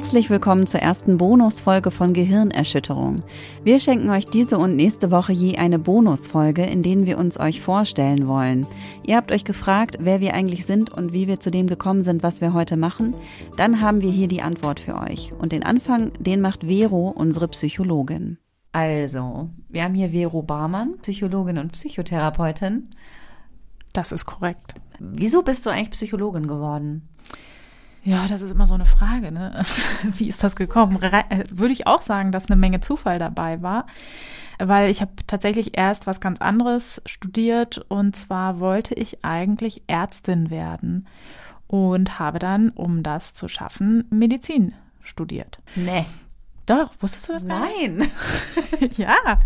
Herzlich 0.00 0.30
willkommen 0.30 0.66
zur 0.66 0.80
ersten 0.80 1.18
Bonusfolge 1.18 1.90
von 1.90 2.14
Gehirnerschütterung. 2.14 3.22
Wir 3.64 3.78
schenken 3.78 4.08
euch 4.08 4.24
diese 4.24 4.56
und 4.56 4.74
nächste 4.74 5.10
Woche 5.10 5.34
je 5.34 5.58
eine 5.58 5.78
Bonusfolge, 5.78 6.64
in 6.64 6.82
denen 6.82 7.04
wir 7.04 7.18
uns 7.18 7.38
euch 7.38 7.60
vorstellen 7.60 8.26
wollen. 8.26 8.66
Ihr 9.06 9.18
habt 9.18 9.30
euch 9.30 9.44
gefragt, 9.44 9.98
wer 10.00 10.22
wir 10.22 10.32
eigentlich 10.32 10.64
sind 10.64 10.88
und 10.88 11.12
wie 11.12 11.28
wir 11.28 11.38
zu 11.38 11.50
dem 11.50 11.66
gekommen 11.66 12.00
sind, 12.00 12.22
was 12.22 12.40
wir 12.40 12.54
heute 12.54 12.78
machen. 12.78 13.14
Dann 13.58 13.82
haben 13.82 14.00
wir 14.00 14.10
hier 14.10 14.26
die 14.26 14.40
Antwort 14.40 14.80
für 14.80 14.96
euch. 14.96 15.34
Und 15.38 15.52
den 15.52 15.64
Anfang, 15.64 16.12
den 16.18 16.40
macht 16.40 16.64
Vero, 16.64 17.08
unsere 17.08 17.48
Psychologin. 17.48 18.38
Also, 18.72 19.50
wir 19.68 19.84
haben 19.84 19.94
hier 19.94 20.12
Vero 20.12 20.40
Barmann, 20.40 20.96
Psychologin 21.02 21.58
und 21.58 21.72
Psychotherapeutin. 21.72 22.88
Das 23.92 24.12
ist 24.12 24.24
korrekt. 24.24 24.76
Wieso 24.98 25.42
bist 25.42 25.66
du 25.66 25.70
eigentlich 25.70 25.90
Psychologin 25.90 26.46
geworden? 26.46 27.09
Ja, 28.02 28.26
das 28.28 28.40
ist 28.40 28.50
immer 28.50 28.66
so 28.66 28.74
eine 28.74 28.86
Frage. 28.86 29.30
Ne? 29.30 29.62
Wie 30.02 30.28
ist 30.28 30.42
das 30.42 30.56
gekommen? 30.56 30.96
Re 30.96 31.24
äh, 31.28 31.44
Würde 31.50 31.72
ich 31.72 31.86
auch 31.86 32.02
sagen, 32.02 32.32
dass 32.32 32.46
eine 32.46 32.56
Menge 32.56 32.80
Zufall 32.80 33.18
dabei 33.18 33.62
war, 33.62 33.86
weil 34.58 34.90
ich 34.90 35.00
habe 35.00 35.12
tatsächlich 35.26 35.76
erst 35.76 36.06
was 36.06 36.20
ganz 36.20 36.40
anderes 36.40 37.02
studiert 37.06 37.78
und 37.88 38.16
zwar 38.16 38.60
wollte 38.60 38.94
ich 38.94 39.24
eigentlich 39.24 39.82
Ärztin 39.86 40.50
werden 40.50 41.06
und 41.66 42.18
habe 42.18 42.38
dann, 42.38 42.70
um 42.70 43.02
das 43.02 43.34
zu 43.34 43.48
schaffen, 43.48 44.04
Medizin 44.10 44.74
studiert. 45.02 45.60
Nee. 45.76 46.06
Doch, 46.66 46.92
wusstest 47.00 47.28
du 47.28 47.32
das 47.32 47.44
Nein. 47.44 48.10
ja. 48.96 49.40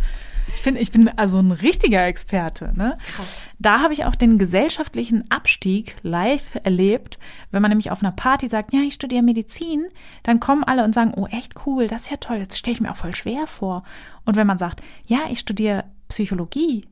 Ich 0.64 0.66
finde, 0.66 0.80
ich 0.80 0.92
bin 0.92 1.10
also 1.18 1.38
ein 1.40 1.52
richtiger 1.52 2.06
Experte. 2.06 2.72
Ne? 2.74 2.96
Krass. 3.14 3.48
Da 3.58 3.80
habe 3.80 3.92
ich 3.92 4.06
auch 4.06 4.14
den 4.14 4.38
gesellschaftlichen 4.38 5.30
Abstieg 5.30 5.94
live 6.02 6.40
erlebt. 6.62 7.18
Wenn 7.50 7.60
man 7.60 7.70
nämlich 7.70 7.90
auf 7.90 8.02
einer 8.02 8.12
Party 8.12 8.48
sagt, 8.48 8.72
ja, 8.72 8.80
ich 8.80 8.94
studiere 8.94 9.22
Medizin, 9.22 9.84
dann 10.22 10.40
kommen 10.40 10.64
alle 10.64 10.82
und 10.82 10.94
sagen, 10.94 11.12
oh, 11.16 11.26
echt 11.26 11.66
cool, 11.66 11.86
das 11.86 12.04
ist 12.04 12.10
ja 12.12 12.16
toll, 12.16 12.38
das 12.38 12.56
stelle 12.56 12.72
ich 12.72 12.80
mir 12.80 12.90
auch 12.90 12.96
voll 12.96 13.14
schwer 13.14 13.46
vor. 13.46 13.82
Und 14.24 14.36
wenn 14.36 14.46
man 14.46 14.56
sagt, 14.56 14.82
ja, 15.04 15.24
ich 15.28 15.40
studiere 15.40 15.84
Psychologie, 16.08 16.86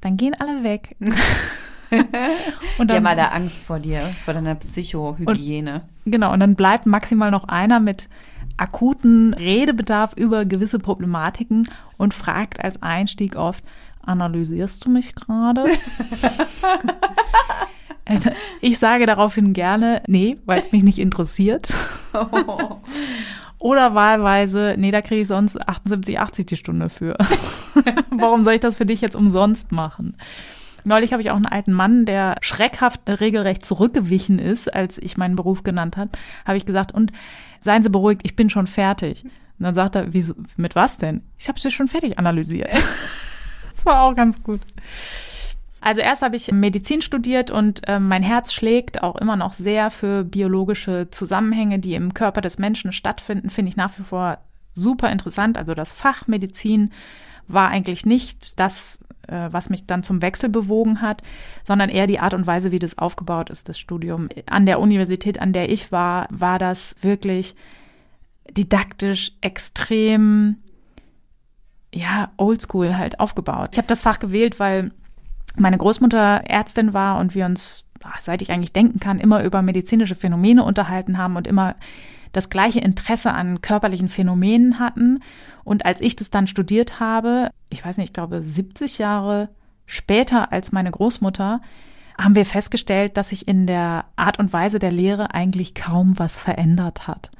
dann 0.00 0.16
gehen 0.16 0.34
alle 0.40 0.62
weg. 0.62 0.96
und 1.00 1.12
dann, 2.78 2.88
Die 2.88 2.94
haben 2.94 3.06
alle 3.06 3.30
Angst 3.30 3.66
vor 3.66 3.78
dir, 3.78 4.14
vor 4.24 4.32
deiner 4.32 4.54
Psychohygiene. 4.54 5.82
Und, 6.06 6.12
genau, 6.12 6.32
und 6.32 6.40
dann 6.40 6.54
bleibt 6.54 6.86
maximal 6.86 7.30
noch 7.30 7.44
einer 7.44 7.78
mit 7.78 8.08
akuten 8.56 9.34
Redebedarf 9.34 10.14
über 10.14 10.44
gewisse 10.44 10.78
Problematiken 10.78 11.68
und 11.96 12.14
fragt 12.14 12.62
als 12.62 12.82
Einstieg 12.82 13.36
oft, 13.36 13.64
analysierst 14.02 14.84
du 14.84 14.90
mich 14.90 15.14
gerade? 15.14 15.64
ich 18.60 18.78
sage 18.78 19.06
daraufhin 19.06 19.52
gerne, 19.52 20.02
nee, 20.06 20.38
weil 20.44 20.60
es 20.60 20.72
mich 20.72 20.82
nicht 20.82 20.98
interessiert. 20.98 21.74
Oder 23.58 23.94
wahlweise, 23.94 24.74
nee, 24.76 24.90
da 24.90 25.02
kriege 25.02 25.20
ich 25.20 25.28
sonst 25.28 25.56
78, 25.68 26.18
80 26.18 26.46
die 26.46 26.56
Stunde 26.56 26.88
für. 26.88 27.16
Warum 28.10 28.42
soll 28.42 28.54
ich 28.54 28.60
das 28.60 28.74
für 28.74 28.86
dich 28.86 29.00
jetzt 29.00 29.14
umsonst 29.14 29.70
machen? 29.70 30.16
Neulich 30.84 31.12
habe 31.12 31.22
ich 31.22 31.30
auch 31.30 31.36
einen 31.36 31.46
alten 31.46 31.72
Mann, 31.72 32.04
der 32.04 32.36
schreckhaft 32.40 33.00
regelrecht 33.08 33.64
zurückgewichen 33.64 34.38
ist, 34.38 34.72
als 34.72 34.98
ich 34.98 35.16
meinen 35.16 35.36
Beruf 35.36 35.62
genannt 35.62 35.96
habe, 35.96 36.10
habe 36.44 36.56
ich 36.56 36.66
gesagt, 36.66 36.92
und 36.92 37.12
seien 37.60 37.82
Sie 37.82 37.90
beruhigt, 37.90 38.22
ich 38.24 38.36
bin 38.36 38.50
schon 38.50 38.66
fertig. 38.66 39.24
Und 39.24 39.66
dann 39.66 39.74
sagt 39.74 39.94
er, 39.94 40.12
wieso, 40.12 40.34
mit 40.56 40.74
was 40.74 40.98
denn? 40.98 41.22
Ich 41.38 41.48
habe 41.48 41.60
sie 41.60 41.70
schon 41.70 41.88
fertig 41.88 42.18
analysiert. 42.18 42.70
das 43.74 43.86
war 43.86 44.02
auch 44.02 44.16
ganz 44.16 44.42
gut. 44.42 44.60
Also 45.80 46.00
erst 46.00 46.22
habe 46.22 46.36
ich 46.36 46.50
Medizin 46.52 47.02
studiert 47.02 47.50
und 47.50 47.86
äh, 47.88 47.98
mein 47.98 48.22
Herz 48.22 48.52
schlägt 48.52 49.02
auch 49.02 49.16
immer 49.16 49.36
noch 49.36 49.52
sehr 49.52 49.90
für 49.90 50.22
biologische 50.22 51.10
Zusammenhänge, 51.10 51.80
die 51.80 51.94
im 51.94 52.14
Körper 52.14 52.40
des 52.40 52.58
Menschen 52.58 52.92
stattfinden, 52.92 53.50
finde 53.50 53.70
ich 53.70 53.76
nach 53.76 53.98
wie 53.98 54.04
vor 54.04 54.38
super 54.74 55.10
interessant. 55.10 55.58
Also 55.58 55.74
das 55.74 55.92
Fach 55.92 56.28
Medizin 56.28 56.92
war 57.48 57.68
eigentlich 57.68 58.06
nicht 58.06 58.58
das, 58.60 58.98
äh, 59.28 59.48
was 59.50 59.70
mich 59.70 59.86
dann 59.86 60.02
zum 60.02 60.22
Wechsel 60.22 60.48
bewogen 60.48 61.00
hat, 61.00 61.22
sondern 61.64 61.88
eher 61.88 62.06
die 62.06 62.20
Art 62.20 62.34
und 62.34 62.46
Weise, 62.46 62.72
wie 62.72 62.78
das 62.78 62.98
aufgebaut 62.98 63.50
ist, 63.50 63.68
das 63.68 63.78
Studium. 63.78 64.28
An 64.46 64.66
der 64.66 64.80
Universität, 64.80 65.40
an 65.40 65.52
der 65.52 65.70
ich 65.70 65.92
war, 65.92 66.26
war 66.30 66.58
das 66.58 66.94
wirklich 67.00 67.54
didaktisch 68.50 69.32
extrem, 69.40 70.56
ja, 71.94 72.30
oldschool 72.36 72.96
halt 72.96 73.20
aufgebaut. 73.20 73.70
Ich 73.72 73.78
habe 73.78 73.88
das 73.88 74.00
Fach 74.00 74.18
gewählt, 74.18 74.58
weil 74.58 74.92
meine 75.56 75.78
Großmutter 75.78 76.42
Ärztin 76.46 76.94
war 76.94 77.18
und 77.18 77.34
wir 77.34 77.46
uns, 77.46 77.84
ah, 78.02 78.18
seit 78.20 78.42
ich 78.42 78.50
eigentlich 78.50 78.72
denken 78.72 79.00
kann, 79.00 79.18
immer 79.18 79.44
über 79.44 79.62
medizinische 79.62 80.14
Phänomene 80.14 80.64
unterhalten 80.64 81.18
haben 81.18 81.36
und 81.36 81.46
immer 81.46 81.76
das 82.32 82.48
gleiche 82.48 82.80
Interesse 82.80 83.32
an 83.32 83.60
körperlichen 83.60 84.08
Phänomenen 84.08 84.78
hatten. 84.78 85.20
Und 85.64 85.86
als 85.86 86.00
ich 86.00 86.16
das 86.16 86.30
dann 86.30 86.46
studiert 86.46 87.00
habe, 87.00 87.50
ich 87.70 87.84
weiß 87.84 87.96
nicht, 87.96 88.08
ich 88.08 88.12
glaube 88.12 88.42
70 88.42 88.98
Jahre 88.98 89.48
später 89.86 90.52
als 90.52 90.72
meine 90.72 90.90
Großmutter, 90.90 91.60
haben 92.18 92.34
wir 92.34 92.46
festgestellt, 92.46 93.16
dass 93.16 93.30
sich 93.30 93.48
in 93.48 93.66
der 93.66 94.04
Art 94.16 94.38
und 94.38 94.52
Weise 94.52 94.78
der 94.78 94.92
Lehre 94.92 95.34
eigentlich 95.34 95.74
kaum 95.74 96.18
was 96.18 96.36
verändert 96.36 97.06
hat. 97.06 97.30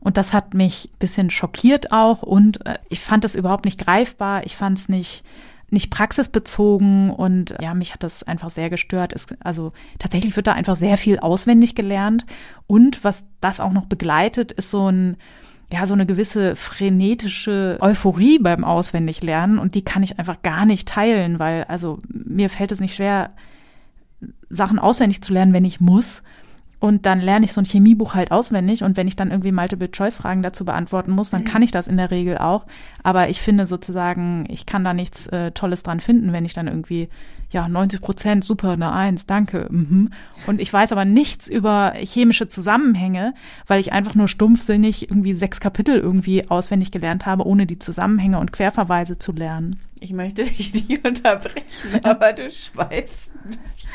Und 0.00 0.16
das 0.16 0.32
hat 0.32 0.54
mich 0.54 0.90
ein 0.92 0.98
bisschen 0.98 1.30
schockiert 1.30 1.92
auch 1.92 2.22
und 2.22 2.64
äh, 2.66 2.78
ich 2.88 3.00
fand 3.00 3.24
es 3.24 3.34
überhaupt 3.34 3.64
nicht 3.64 3.84
greifbar. 3.84 4.44
Ich 4.46 4.56
fand 4.56 4.78
es 4.78 4.88
nicht 4.88 5.24
nicht 5.68 5.90
praxisbezogen 5.90 7.10
und 7.10 7.56
ja, 7.60 7.74
mich 7.74 7.92
hat 7.92 8.04
das 8.04 8.22
einfach 8.22 8.50
sehr 8.50 8.70
gestört. 8.70 9.12
Es, 9.12 9.26
also 9.40 9.72
tatsächlich 9.98 10.36
wird 10.36 10.46
da 10.46 10.52
einfach 10.52 10.76
sehr 10.76 10.96
viel 10.96 11.18
auswendig 11.18 11.74
gelernt 11.74 12.24
und 12.68 13.02
was 13.02 13.24
das 13.40 13.58
auch 13.58 13.72
noch 13.72 13.86
begleitet, 13.86 14.52
ist 14.52 14.70
so 14.70 14.88
ein 14.88 15.16
ja, 15.72 15.84
so 15.86 15.94
eine 15.94 16.06
gewisse 16.06 16.54
frenetische 16.54 17.78
Euphorie 17.80 18.38
beim 18.38 18.64
Auswendiglernen 18.64 19.58
und 19.58 19.74
die 19.74 19.82
kann 19.82 20.02
ich 20.02 20.18
einfach 20.18 20.42
gar 20.42 20.64
nicht 20.64 20.86
teilen, 20.86 21.38
weil 21.38 21.64
also 21.64 21.98
mir 22.08 22.50
fällt 22.50 22.70
es 22.70 22.80
nicht 22.80 22.94
schwer, 22.94 23.30
Sachen 24.48 24.78
auswendig 24.78 25.22
zu 25.22 25.32
lernen, 25.32 25.52
wenn 25.52 25.64
ich 25.64 25.80
muss. 25.80 26.22
Und 26.78 27.06
dann 27.06 27.20
lerne 27.20 27.46
ich 27.46 27.54
so 27.54 27.60
ein 27.60 27.64
Chemiebuch 27.64 28.14
halt 28.14 28.30
auswendig 28.30 28.82
und 28.82 28.98
wenn 28.98 29.08
ich 29.08 29.16
dann 29.16 29.30
irgendwie 29.30 29.50
Multiple-Choice-Fragen 29.52 30.42
dazu 30.42 30.66
beantworten 30.66 31.10
muss, 31.10 31.30
dann 31.30 31.40
mhm. 31.40 31.46
kann 31.46 31.62
ich 31.62 31.70
das 31.70 31.88
in 31.88 31.96
der 31.96 32.10
Regel 32.10 32.36
auch. 32.36 32.66
Aber 33.02 33.30
ich 33.30 33.40
finde 33.40 33.66
sozusagen, 33.66 34.44
ich 34.50 34.66
kann 34.66 34.84
da 34.84 34.92
nichts 34.92 35.26
äh, 35.28 35.52
Tolles 35.52 35.82
dran 35.82 36.00
finden, 36.00 36.34
wenn 36.34 36.44
ich 36.44 36.52
dann 36.52 36.66
irgendwie, 36.66 37.08
ja, 37.50 37.66
90 37.66 38.02
Prozent, 38.02 38.44
super, 38.44 38.72
eine 38.72 38.92
Eins, 38.92 39.24
danke. 39.24 39.66
Mhm. 39.70 40.10
Und 40.46 40.60
ich 40.60 40.70
weiß 40.70 40.92
aber 40.92 41.06
nichts 41.06 41.48
über 41.48 41.94
chemische 41.96 42.48
Zusammenhänge, 42.48 43.32
weil 43.66 43.80
ich 43.80 43.92
einfach 43.92 44.14
nur 44.14 44.28
stumpfsinnig 44.28 45.10
irgendwie 45.10 45.32
sechs 45.32 45.60
Kapitel 45.60 45.98
irgendwie 45.98 46.50
auswendig 46.50 46.90
gelernt 46.92 47.24
habe, 47.24 47.46
ohne 47.46 47.66
die 47.66 47.78
Zusammenhänge 47.78 48.38
und 48.38 48.52
Querverweise 48.52 49.18
zu 49.18 49.32
lernen. 49.32 49.80
Ich 49.98 50.12
möchte 50.12 50.44
dich 50.44 50.74
nicht 50.74 51.06
unterbrechen, 51.06 51.64
aber 52.02 52.32
du 52.32 52.50
schweifst 52.50 53.30
ein 53.44 53.50
bisschen. 53.50 53.90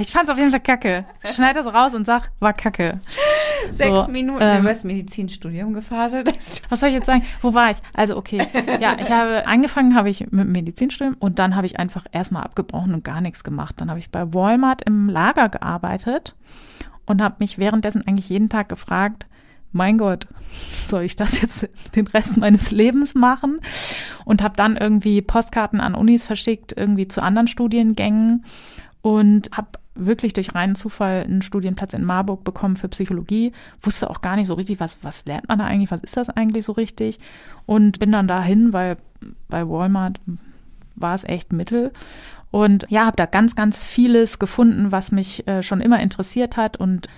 Ich 0.00 0.12
fand's 0.12 0.30
auf 0.30 0.38
jeden 0.38 0.50
Fall 0.50 0.60
kacke. 0.60 1.04
Schneid 1.32 1.56
das 1.56 1.66
raus 1.66 1.94
und 1.94 2.06
sag, 2.06 2.30
war 2.38 2.52
kacke. 2.52 3.00
Sechs 3.70 4.06
so, 4.06 4.10
Minuten 4.10 4.42
ähm, 4.42 4.60
über 4.60 4.70
das 4.70 4.84
Medizinstudium 4.84 5.74
gefaselt. 5.74 6.28
Was 6.68 6.80
soll 6.80 6.90
ich 6.90 6.94
jetzt 6.94 7.06
sagen? 7.06 7.24
Wo 7.42 7.52
war 7.52 7.72
ich? 7.72 7.78
Also, 7.94 8.16
okay. 8.16 8.46
Ja, 8.80 8.96
ich 8.98 9.10
habe 9.10 9.46
angefangen, 9.46 9.96
habe 9.96 10.08
ich 10.08 10.20
mit 10.30 10.44
dem 10.44 10.52
Medizinstudium 10.52 11.16
und 11.18 11.38
dann 11.38 11.56
habe 11.56 11.66
ich 11.66 11.78
einfach 11.78 12.04
erstmal 12.12 12.44
abgebrochen 12.44 12.94
und 12.94 13.04
gar 13.04 13.20
nichts 13.20 13.44
gemacht. 13.44 13.74
Dann 13.78 13.90
habe 13.90 13.98
ich 13.98 14.10
bei 14.10 14.32
Walmart 14.32 14.82
im 14.82 15.08
Lager 15.08 15.48
gearbeitet 15.48 16.36
und 17.06 17.20
habe 17.20 17.36
mich 17.40 17.58
währenddessen 17.58 18.06
eigentlich 18.06 18.28
jeden 18.28 18.48
Tag 18.48 18.68
gefragt, 18.68 19.26
mein 19.72 19.98
Gott, 19.98 20.26
soll 20.88 21.02
ich 21.02 21.16
das 21.16 21.40
jetzt 21.40 21.68
den 21.94 22.06
Rest 22.06 22.36
meines 22.36 22.70
Lebens 22.70 23.14
machen? 23.14 23.60
Und 24.24 24.42
habe 24.42 24.56
dann 24.56 24.76
irgendwie 24.76 25.22
Postkarten 25.22 25.80
an 25.80 25.94
Unis 25.94 26.24
verschickt, 26.24 26.74
irgendwie 26.76 27.08
zu 27.08 27.22
anderen 27.22 27.48
Studiengängen 27.48 28.44
und 29.02 29.50
habe 29.52 29.68
wirklich 29.94 30.32
durch 30.32 30.54
reinen 30.54 30.76
Zufall 30.76 31.24
einen 31.24 31.42
Studienplatz 31.42 31.92
in 31.94 32.04
Marburg 32.04 32.44
bekommen 32.44 32.76
für 32.76 32.88
Psychologie. 32.88 33.52
Wusste 33.82 34.08
auch 34.08 34.20
gar 34.20 34.36
nicht 34.36 34.46
so 34.46 34.54
richtig, 34.54 34.80
was, 34.80 34.98
was 35.02 35.26
lernt 35.26 35.48
man 35.48 35.58
da 35.58 35.66
eigentlich, 35.66 35.90
was 35.90 36.02
ist 36.02 36.16
das 36.16 36.30
eigentlich 36.30 36.64
so 36.64 36.72
richtig? 36.72 37.18
Und 37.66 37.98
bin 37.98 38.12
dann 38.12 38.28
dahin, 38.28 38.72
weil 38.72 38.96
bei 39.48 39.68
Walmart 39.68 40.20
war 40.96 41.14
es 41.14 41.24
echt 41.24 41.52
Mittel. 41.52 41.92
Und 42.50 42.86
ja, 42.88 43.06
habe 43.06 43.16
da 43.16 43.26
ganz, 43.26 43.54
ganz 43.54 43.82
vieles 43.82 44.38
gefunden, 44.38 44.90
was 44.90 45.12
mich 45.12 45.46
äh, 45.46 45.62
schon 45.62 45.80
immer 45.80 46.00
interessiert 46.00 46.56
hat 46.56 46.76
und 46.76 47.08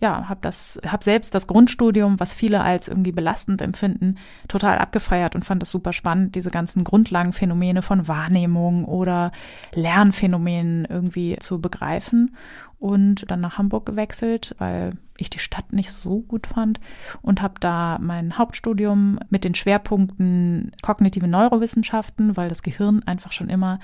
ja, 0.00 0.28
habe 0.28 0.40
das, 0.42 0.80
habe 0.86 1.02
selbst 1.02 1.34
das 1.34 1.48
Grundstudium, 1.48 2.20
was 2.20 2.32
viele 2.32 2.60
als 2.62 2.86
irgendwie 2.86 3.10
belastend 3.10 3.60
empfinden, 3.60 4.16
total 4.46 4.78
abgefeiert 4.78 5.34
und 5.34 5.44
fand 5.44 5.60
das 5.60 5.70
super 5.70 5.92
spannend, 5.92 6.36
diese 6.36 6.50
ganzen 6.50 6.84
Grundlagenphänomene 6.84 7.82
von 7.82 8.06
Wahrnehmung 8.06 8.84
oder 8.84 9.32
Lernphänomenen 9.74 10.84
irgendwie 10.84 11.36
zu 11.40 11.60
begreifen 11.60 12.36
und 12.78 13.28
dann 13.28 13.40
nach 13.40 13.58
Hamburg 13.58 13.86
gewechselt, 13.86 14.54
weil 14.58 14.92
ich 15.16 15.30
die 15.30 15.40
Stadt 15.40 15.72
nicht 15.72 15.90
so 15.90 16.20
gut 16.20 16.46
fand 16.46 16.78
und 17.20 17.42
habe 17.42 17.54
da 17.58 17.98
mein 18.00 18.38
Hauptstudium 18.38 19.18
mit 19.30 19.42
den 19.42 19.56
Schwerpunkten 19.56 20.70
kognitive 20.80 21.26
Neurowissenschaften, 21.26 22.36
weil 22.36 22.48
das 22.48 22.62
Gehirn 22.62 23.02
einfach 23.04 23.32
schon 23.32 23.48
immer 23.48 23.80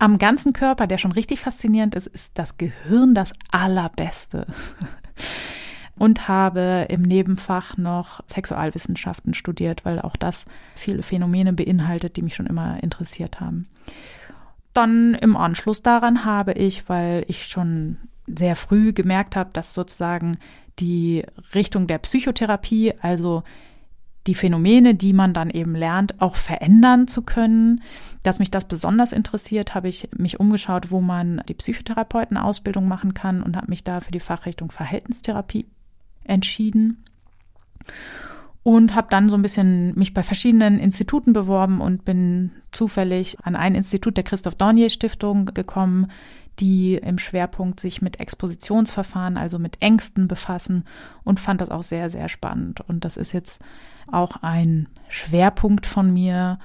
am 0.00 0.18
ganzen 0.18 0.52
Körper, 0.52 0.88
der 0.88 0.98
schon 0.98 1.12
richtig 1.12 1.38
faszinierend 1.38 1.94
ist, 1.94 2.08
ist 2.08 2.32
das 2.34 2.58
Gehirn 2.58 3.14
das 3.14 3.32
Allerbeste. 3.52 4.48
und 5.96 6.28
habe 6.28 6.86
im 6.88 7.02
Nebenfach 7.02 7.76
noch 7.76 8.20
Sexualwissenschaften 8.28 9.34
studiert, 9.34 9.84
weil 9.84 10.00
auch 10.00 10.16
das 10.16 10.44
viele 10.74 11.02
Phänomene 11.02 11.52
beinhaltet, 11.52 12.16
die 12.16 12.22
mich 12.22 12.34
schon 12.34 12.46
immer 12.46 12.82
interessiert 12.82 13.40
haben. 13.40 13.68
Dann 14.72 15.14
im 15.14 15.36
Anschluss 15.36 15.82
daran 15.82 16.24
habe 16.24 16.52
ich, 16.52 16.88
weil 16.88 17.24
ich 17.28 17.46
schon 17.46 17.98
sehr 18.26 18.56
früh 18.56 18.92
gemerkt 18.92 19.36
habe, 19.36 19.50
dass 19.52 19.74
sozusagen 19.74 20.38
die 20.78 21.24
Richtung 21.54 21.86
der 21.86 21.98
Psychotherapie, 21.98 22.94
also 23.00 23.42
die 24.26 24.34
Phänomene, 24.34 24.94
die 24.94 25.12
man 25.12 25.34
dann 25.34 25.50
eben 25.50 25.74
lernt, 25.74 26.20
auch 26.20 26.36
verändern 26.36 27.08
zu 27.08 27.22
können. 27.22 27.82
Dass 28.22 28.38
mich 28.38 28.50
das 28.50 28.66
besonders 28.66 29.12
interessiert, 29.12 29.74
habe 29.74 29.88
ich 29.88 30.08
mich 30.16 30.38
umgeschaut, 30.38 30.90
wo 30.90 31.00
man 31.00 31.42
die 31.48 31.54
Psychotherapeutenausbildung 31.54 32.86
machen 32.86 33.14
kann 33.14 33.42
und 33.42 33.56
habe 33.56 33.68
mich 33.68 33.84
da 33.84 34.00
für 34.00 34.12
die 34.12 34.20
Fachrichtung 34.20 34.70
Verhaltenstherapie 34.70 35.66
entschieden 36.24 37.04
und 38.62 38.94
habe 38.94 39.08
dann 39.10 39.28
so 39.28 39.36
ein 39.36 39.42
bisschen 39.42 39.96
mich 39.98 40.14
bei 40.14 40.22
verschiedenen 40.22 40.78
Instituten 40.78 41.32
beworben 41.32 41.80
und 41.80 42.04
bin 42.04 42.52
zufällig 42.70 43.36
an 43.42 43.56
ein 43.56 43.74
Institut 43.74 44.16
der 44.16 44.24
Christoph 44.24 44.54
Dornier 44.54 44.88
Stiftung 44.88 45.46
gekommen, 45.46 46.10
die 46.58 46.94
im 46.94 47.18
Schwerpunkt 47.18 47.80
sich 47.80 48.02
mit 48.02 48.20
Expositionsverfahren, 48.20 49.36
also 49.36 49.58
mit 49.58 49.80
Ängsten 49.80 50.28
befassen 50.28 50.84
und 51.24 51.40
fand 51.40 51.60
das 51.60 51.70
auch 51.70 51.82
sehr, 51.82 52.10
sehr 52.10 52.28
spannend. 52.28 52.80
Und 52.88 53.04
das 53.04 53.16
ist 53.16 53.32
jetzt 53.32 53.60
auch 54.06 54.36
ein 54.42 54.88
Schwerpunkt 55.08 55.86
von 55.86 56.12
mir, 56.12 56.58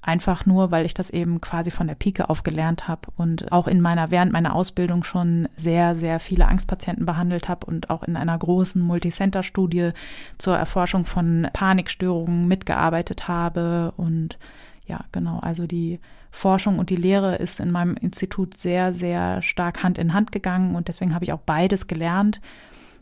einfach 0.00 0.46
nur, 0.46 0.70
weil 0.70 0.86
ich 0.86 0.94
das 0.94 1.10
eben 1.10 1.40
quasi 1.40 1.70
von 1.70 1.88
der 1.88 1.94
Pike 1.94 2.30
auf 2.30 2.42
gelernt 2.42 2.88
habe 2.88 3.08
und 3.16 3.50
auch 3.52 3.66
in 3.66 3.80
meiner, 3.80 4.10
während 4.10 4.32
meiner 4.32 4.54
Ausbildung 4.54 5.04
schon 5.04 5.48
sehr, 5.56 5.96
sehr 5.96 6.20
viele 6.20 6.46
Angstpatienten 6.46 7.04
behandelt 7.04 7.48
habe 7.48 7.66
und 7.66 7.90
auch 7.90 8.04
in 8.04 8.16
einer 8.16 8.38
großen 8.38 8.80
Multicenter-Studie 8.80 9.90
zur 10.38 10.56
Erforschung 10.56 11.04
von 11.04 11.48
Panikstörungen 11.52 12.46
mitgearbeitet 12.46 13.28
habe 13.28 13.92
und 13.96 14.38
ja, 14.86 15.04
genau, 15.12 15.40
also 15.40 15.66
die 15.66 16.00
Forschung 16.30 16.78
und 16.78 16.90
die 16.90 16.96
Lehre 16.96 17.36
ist 17.36 17.60
in 17.60 17.70
meinem 17.70 17.96
Institut 17.96 18.56
sehr, 18.56 18.94
sehr 18.94 19.42
stark 19.42 19.82
Hand 19.82 19.98
in 19.98 20.14
Hand 20.14 20.32
gegangen 20.32 20.76
und 20.76 20.88
deswegen 20.88 21.14
habe 21.14 21.24
ich 21.24 21.32
auch 21.32 21.40
beides 21.40 21.86
gelernt, 21.86 22.40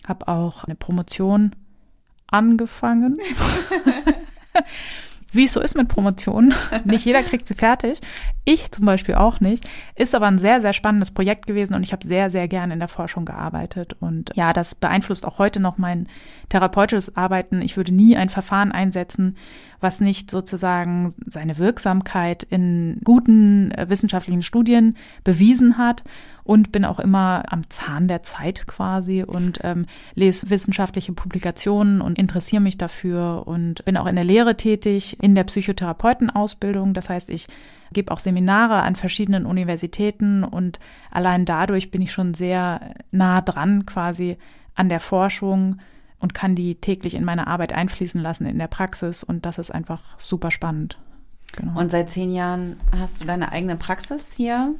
habe 0.08 0.26
auch 0.28 0.64
eine 0.64 0.74
Promotion 0.74 1.54
angefangen. 2.28 3.18
Wie 5.36 5.44
es 5.44 5.52
so 5.52 5.60
ist 5.60 5.76
mit 5.76 5.88
Promotionen. 5.88 6.54
Nicht 6.84 7.04
jeder 7.04 7.22
kriegt 7.22 7.46
sie 7.46 7.54
fertig. 7.54 8.00
Ich 8.44 8.70
zum 8.70 8.86
Beispiel 8.86 9.16
auch 9.16 9.40
nicht. 9.40 9.68
Ist 9.96 10.14
aber 10.14 10.26
ein 10.26 10.38
sehr, 10.38 10.60
sehr 10.60 10.72
spannendes 10.72 11.10
Projekt 11.10 11.48
gewesen 11.48 11.74
und 11.74 11.82
ich 11.82 11.92
habe 11.92 12.06
sehr, 12.06 12.30
sehr 12.30 12.46
gerne 12.46 12.74
in 12.74 12.78
der 12.78 12.88
Forschung 12.88 13.24
gearbeitet. 13.24 13.96
Und 13.98 14.30
ja, 14.36 14.52
das 14.52 14.76
beeinflusst 14.76 15.26
auch 15.26 15.38
heute 15.38 15.58
noch 15.58 15.78
mein 15.78 16.08
therapeutisches 16.48 17.16
Arbeiten. 17.16 17.60
Ich 17.60 17.76
würde 17.76 17.92
nie 17.92 18.16
ein 18.16 18.28
Verfahren 18.28 18.70
einsetzen, 18.70 19.36
was 19.80 20.00
nicht 20.00 20.30
sozusagen 20.30 21.14
seine 21.26 21.58
Wirksamkeit 21.58 22.44
in 22.44 23.00
guten 23.02 23.72
äh, 23.72 23.88
wissenschaftlichen 23.88 24.42
Studien 24.42 24.96
bewiesen 25.24 25.76
hat 25.76 26.04
und 26.44 26.70
bin 26.70 26.84
auch 26.84 27.00
immer 27.00 27.42
am 27.48 27.68
Zahn 27.68 28.06
der 28.06 28.22
Zeit 28.22 28.66
quasi 28.66 29.24
und 29.24 29.60
ähm, 29.64 29.86
lese 30.14 30.48
wissenschaftliche 30.48 31.12
Publikationen 31.12 32.00
und 32.00 32.18
interessiere 32.18 32.62
mich 32.62 32.78
dafür 32.78 33.42
und 33.46 33.84
bin 33.84 33.96
auch 33.96 34.06
in 34.06 34.14
der 34.14 34.24
Lehre 34.24 34.56
tätig, 34.56 35.16
in 35.26 35.34
der 35.34 35.42
Psychotherapeutenausbildung. 35.42 36.94
Das 36.94 37.08
heißt, 37.08 37.30
ich 37.30 37.48
gebe 37.92 38.12
auch 38.12 38.20
Seminare 38.20 38.82
an 38.82 38.94
verschiedenen 38.94 39.44
Universitäten 39.44 40.44
und 40.44 40.78
allein 41.10 41.44
dadurch 41.44 41.90
bin 41.90 42.00
ich 42.00 42.12
schon 42.12 42.32
sehr 42.32 42.94
nah 43.10 43.40
dran 43.40 43.86
quasi 43.86 44.38
an 44.76 44.88
der 44.88 45.00
Forschung 45.00 45.80
und 46.20 46.32
kann 46.32 46.54
die 46.54 46.76
täglich 46.76 47.14
in 47.14 47.24
meine 47.24 47.48
Arbeit 47.48 47.72
einfließen 47.72 48.22
lassen 48.22 48.46
in 48.46 48.56
der 48.56 48.68
Praxis 48.68 49.24
und 49.24 49.44
das 49.46 49.58
ist 49.58 49.72
einfach 49.72 50.16
super 50.16 50.52
spannend. 50.52 50.96
Genau. 51.56 51.76
Und 51.76 51.90
seit 51.90 52.08
zehn 52.08 52.32
Jahren 52.32 52.76
hast 52.96 53.20
du 53.20 53.24
deine 53.24 53.50
eigene 53.50 53.74
Praxis 53.74 54.32
hier? 54.32 54.76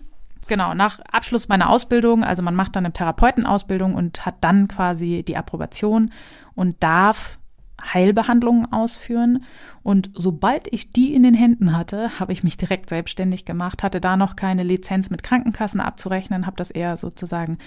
Genau, 0.47 0.75
nach 0.75 1.01
Abschluss 1.11 1.49
meiner 1.49 1.71
Ausbildung, 1.71 2.23
also 2.23 2.41
man 2.45 2.55
macht 2.55 2.77
dann 2.77 2.85
eine 2.85 2.93
Therapeutenausbildung 2.93 3.97
und 3.97 4.25
hat 4.25 4.37
dann 4.43 4.69
quasi 4.69 5.25
die 5.27 5.37
Approbation 5.37 6.13
und 6.55 6.81
darf 6.85 7.41
Heilbehandlungen 7.83 8.73
ausführen. 8.73 9.45
Und 9.83 10.11
sobald 10.15 10.73
ich 10.73 10.91
die 10.91 11.15
in 11.15 11.23
den 11.23 11.35
Händen 11.35 11.77
hatte, 11.77 12.19
habe 12.19 12.33
ich 12.33 12.43
mich 12.43 12.57
direkt 12.57 12.89
selbstständig 12.89 13.45
gemacht, 13.45 13.83
hatte 13.83 14.01
da 14.01 14.17
noch 14.17 14.37
keine 14.37 14.63
Lizenz 14.63 15.11
mit 15.11 15.23
Krankenkassen 15.23 15.81
abzurechnen, 15.81 16.47
habe 16.47 16.57
das 16.57 16.71
eher 16.71 16.97
sozusagen 16.97 17.59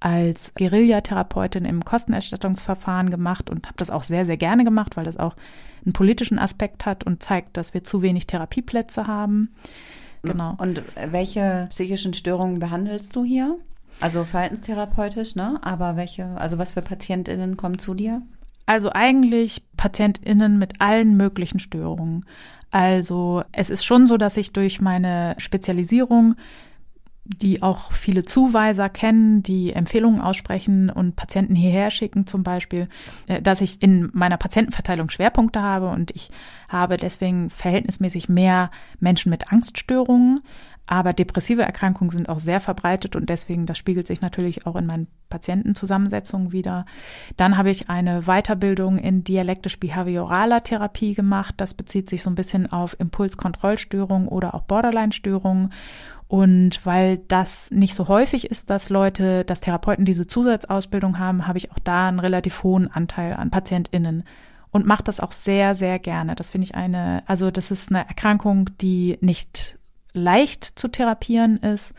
als 0.00 0.54
Guerillatherapeutin 0.54 1.66
im 1.66 1.84
Kostenerstattungsverfahren 1.84 3.10
gemacht 3.10 3.50
und 3.50 3.66
habe 3.66 3.76
das 3.76 3.90
auch 3.90 4.02
sehr, 4.02 4.24
sehr 4.24 4.38
gerne 4.38 4.64
gemacht, 4.64 4.96
weil 4.96 5.04
das 5.04 5.18
auch 5.18 5.36
einen 5.84 5.92
politischen 5.92 6.38
Aspekt 6.38 6.86
hat 6.86 7.04
und 7.04 7.22
zeigt, 7.22 7.56
dass 7.56 7.74
wir 7.74 7.84
zu 7.84 8.00
wenig 8.00 8.26
Therapieplätze 8.26 9.06
haben. 9.06 9.50
Genau. 10.22 10.54
Und 10.58 10.82
welche 11.08 11.66
psychischen 11.70 12.14
Störungen 12.14 12.58
behandelst 12.58 13.14
du 13.14 13.24
hier? 13.24 13.58
Also 14.00 14.24
verhaltenstherapeutisch, 14.24 15.34
ne? 15.34 15.58
Aber 15.62 15.96
welche, 15.96 16.26
also 16.36 16.58
was 16.58 16.72
für 16.72 16.82
PatientInnen 16.82 17.56
kommen 17.58 17.78
zu 17.78 17.94
dir? 17.94 18.22
Also 18.70 18.92
eigentlich 18.92 19.64
PatientInnen 19.76 20.56
mit 20.56 20.80
allen 20.80 21.16
möglichen 21.16 21.58
Störungen. 21.58 22.24
Also 22.70 23.42
es 23.50 23.68
ist 23.68 23.84
schon 23.84 24.06
so, 24.06 24.16
dass 24.16 24.36
ich 24.36 24.52
durch 24.52 24.80
meine 24.80 25.34
Spezialisierung 25.38 26.36
die 27.24 27.62
auch 27.62 27.92
viele 27.92 28.24
Zuweiser 28.24 28.88
kennen, 28.88 29.42
die 29.42 29.72
Empfehlungen 29.72 30.20
aussprechen 30.20 30.90
und 30.90 31.16
Patienten 31.16 31.54
hierher 31.54 31.90
schicken 31.90 32.26
zum 32.26 32.42
Beispiel, 32.42 32.88
äh, 33.26 33.40
dass 33.40 33.60
ich 33.60 33.82
in 33.82 34.10
meiner 34.12 34.36
Patientenverteilung 34.36 35.10
Schwerpunkte 35.10 35.62
habe 35.62 35.88
und 35.88 36.10
ich 36.12 36.30
habe 36.68 36.96
deswegen 36.96 37.50
verhältnismäßig 37.50 38.28
mehr 38.28 38.70
Menschen 38.98 39.30
mit 39.30 39.52
Angststörungen. 39.52 40.40
Aber 40.90 41.12
depressive 41.12 41.62
Erkrankungen 41.62 42.10
sind 42.10 42.28
auch 42.28 42.40
sehr 42.40 42.58
verbreitet 42.58 43.14
und 43.14 43.28
deswegen, 43.28 43.64
das 43.64 43.78
spiegelt 43.78 44.08
sich 44.08 44.22
natürlich 44.22 44.66
auch 44.66 44.74
in 44.74 44.86
meinen 44.86 45.06
Patientenzusammensetzungen 45.28 46.50
wieder. 46.50 46.84
Dann 47.36 47.56
habe 47.56 47.70
ich 47.70 47.88
eine 47.88 48.22
Weiterbildung 48.22 48.98
in 48.98 49.22
dialektisch-behavioraler 49.22 50.64
Therapie 50.64 51.14
gemacht. 51.14 51.54
Das 51.58 51.74
bezieht 51.74 52.10
sich 52.10 52.24
so 52.24 52.30
ein 52.30 52.34
bisschen 52.34 52.72
auf 52.72 52.98
Impulskontrollstörungen 52.98 54.26
oder 54.26 54.52
auch 54.52 54.62
Borderline-Störungen. 54.62 55.72
Und 56.26 56.84
weil 56.84 57.18
das 57.18 57.70
nicht 57.70 57.94
so 57.94 58.08
häufig 58.08 58.50
ist, 58.50 58.68
dass 58.68 58.90
Leute, 58.90 59.44
dass 59.44 59.60
Therapeuten 59.60 60.04
diese 60.04 60.26
Zusatzausbildung 60.26 61.20
haben, 61.20 61.46
habe 61.46 61.58
ich 61.58 61.70
auch 61.70 61.78
da 61.84 62.08
einen 62.08 62.18
relativ 62.18 62.64
hohen 62.64 62.90
Anteil 62.90 63.34
an 63.34 63.52
PatientInnen 63.52 64.24
und 64.72 64.86
mache 64.86 65.04
das 65.04 65.20
auch 65.20 65.30
sehr, 65.30 65.76
sehr 65.76 66.00
gerne. 66.00 66.34
Das 66.34 66.50
finde 66.50 66.64
ich 66.64 66.74
eine, 66.74 67.22
also 67.26 67.52
das 67.52 67.70
ist 67.70 67.90
eine 67.90 68.08
Erkrankung, 68.08 68.70
die 68.80 69.18
nicht 69.20 69.78
leicht 70.12 70.64
zu 70.64 70.88
therapieren 70.88 71.58
ist 71.58 71.94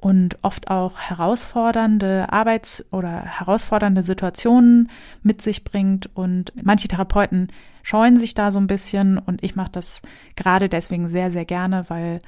und 0.00 0.38
oft 0.42 0.70
auch 0.70 0.98
herausfordernde 0.98 2.32
Arbeits- 2.32 2.84
oder 2.90 3.22
herausfordernde 3.22 4.02
Situationen 4.02 4.90
mit 5.22 5.42
sich 5.42 5.62
bringt. 5.62 6.08
Und 6.14 6.52
manche 6.60 6.88
Therapeuten 6.88 7.48
scheuen 7.82 8.16
sich 8.16 8.34
da 8.34 8.50
so 8.50 8.58
ein 8.58 8.66
bisschen 8.66 9.18
und 9.18 9.42
ich 9.44 9.56
mache 9.56 9.72
das 9.72 10.00
gerade 10.36 10.68
deswegen 10.68 11.08
sehr, 11.08 11.32
sehr 11.32 11.44
gerne, 11.44 11.84
weil 11.88 12.22